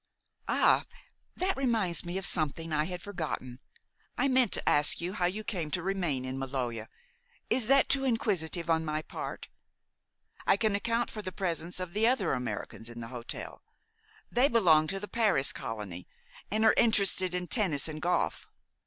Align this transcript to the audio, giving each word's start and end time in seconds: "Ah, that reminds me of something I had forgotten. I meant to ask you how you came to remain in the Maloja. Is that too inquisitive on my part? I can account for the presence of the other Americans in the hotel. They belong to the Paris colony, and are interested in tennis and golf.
"Ah, 0.47 0.85
that 1.35 1.55
reminds 1.55 2.05
me 2.05 2.17
of 2.17 2.25
something 2.25 2.73
I 2.73 2.85
had 2.85 3.03
forgotten. 3.03 3.59
I 4.17 4.27
meant 4.29 4.51
to 4.53 4.67
ask 4.67 4.99
you 4.99 5.13
how 5.13 5.25
you 5.27 5.43
came 5.43 5.69
to 5.69 5.83
remain 5.83 6.25
in 6.25 6.39
the 6.39 6.47
Maloja. 6.47 6.87
Is 7.51 7.67
that 7.67 7.87
too 7.87 8.03
inquisitive 8.03 8.67
on 8.67 8.83
my 8.83 9.03
part? 9.03 9.47
I 10.47 10.57
can 10.57 10.73
account 10.75 11.11
for 11.11 11.21
the 11.21 11.31
presence 11.31 11.79
of 11.79 11.93
the 11.93 12.07
other 12.07 12.31
Americans 12.31 12.89
in 12.89 12.99
the 12.99 13.09
hotel. 13.09 13.61
They 14.31 14.49
belong 14.49 14.87
to 14.87 14.99
the 14.99 15.07
Paris 15.07 15.53
colony, 15.53 16.07
and 16.49 16.65
are 16.65 16.73
interested 16.77 17.35
in 17.35 17.45
tennis 17.45 17.87
and 17.87 18.01
golf. 18.01 18.49